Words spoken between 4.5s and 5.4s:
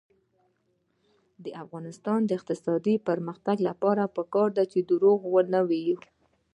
ده چې دروغ